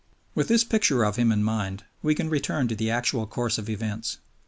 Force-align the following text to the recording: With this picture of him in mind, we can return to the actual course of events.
With 0.33 0.47
this 0.47 0.63
picture 0.63 1.03
of 1.03 1.17
him 1.17 1.31
in 1.31 1.43
mind, 1.43 1.83
we 2.01 2.15
can 2.15 2.27
return 2.27 2.67
to 2.69 2.75
the 2.75 2.89
actual 2.89 3.27
course 3.27 3.59
of 3.59 3.69
events. 3.69 4.17